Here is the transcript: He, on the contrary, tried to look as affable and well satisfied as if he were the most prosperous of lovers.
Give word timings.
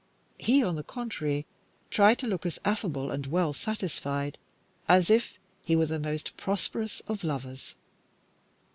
He, 0.39 0.63
on 0.63 0.73
the 0.77 0.81
contrary, 0.83 1.45
tried 1.91 2.17
to 2.17 2.25
look 2.25 2.43
as 2.47 2.57
affable 2.65 3.11
and 3.11 3.27
well 3.27 3.53
satisfied 3.53 4.39
as 4.89 5.11
if 5.11 5.37
he 5.63 5.75
were 5.75 5.85
the 5.85 5.99
most 5.99 6.35
prosperous 6.37 7.01
of 7.07 7.23
lovers. 7.23 7.75